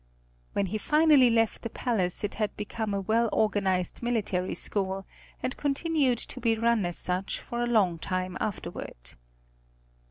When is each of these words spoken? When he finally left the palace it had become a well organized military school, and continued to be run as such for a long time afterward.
When 0.53 0.65
he 0.65 0.79
finally 0.79 1.29
left 1.29 1.61
the 1.61 1.69
palace 1.69 2.23
it 2.23 2.33
had 2.33 2.57
become 2.57 2.91
a 2.91 2.99
well 3.01 3.29
organized 3.31 4.01
military 4.01 4.55
school, 4.55 5.05
and 5.43 5.55
continued 5.55 6.17
to 6.17 6.41
be 6.41 6.57
run 6.57 6.87
as 6.87 6.97
such 6.97 7.39
for 7.39 7.61
a 7.61 7.67
long 7.67 7.99
time 7.99 8.35
afterward. 8.39 9.13